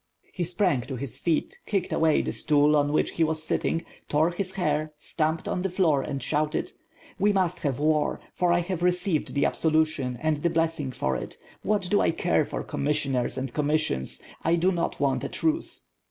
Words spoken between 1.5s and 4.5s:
kicked away the stool on which he was sitting, tore